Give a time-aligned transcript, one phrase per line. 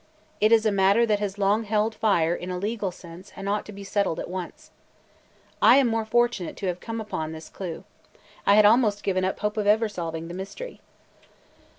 [0.39, 3.67] It is a matter that has long held fire in a legal sense and ought
[3.67, 4.71] to be settled at once.
[5.61, 7.83] I am more than fortunate to have come upon this clue.
[8.47, 10.81] I had almost given up hope of ever solving the mystery.